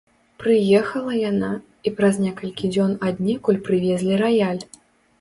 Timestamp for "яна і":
1.31-1.93